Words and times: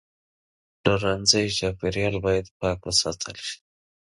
د 0.03 0.03
پلورنځي 0.81 1.43
چاپیریال 1.57 2.15
باید 2.25 2.45
پاک 2.59 2.79
وساتل 2.87 3.35
شي. 3.47 3.57